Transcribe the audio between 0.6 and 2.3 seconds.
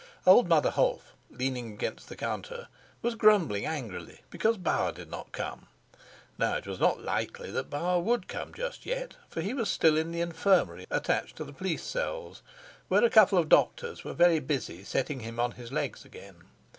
Holf, leaning against the